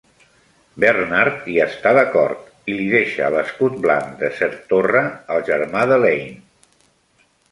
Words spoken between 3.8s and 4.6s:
blanc de Sir